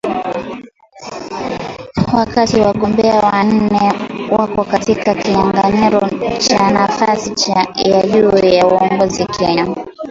[2.17, 3.93] Wakati wagombea wanne
[4.31, 7.51] wako katika kinyang’anyiro cha nafasi
[7.83, 9.67] ya juu ya uongozi Kenya